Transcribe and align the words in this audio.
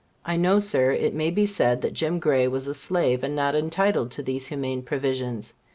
I 0.25 0.35
know, 0.35 0.57
Sir, 0.57 0.93
it 0.93 1.13
may 1.13 1.29
be 1.29 1.45
said 1.45 1.83
that 1.83 1.93
Jim 1.93 2.17
Gray 2.17 2.47
was 2.47 2.65
a 2.67 2.73
slave, 2.73 3.23
and 3.23 3.35
not 3.35 3.53
entitled 3.53 4.09
to 4.13 4.23
these 4.23 4.47
humane 4.47 4.81
provisions. 4.81 5.53